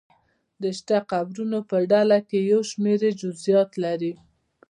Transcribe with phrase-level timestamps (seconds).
[0.61, 4.13] د شته قبرونو په ډله کې یو شمېر یې جزییات لري.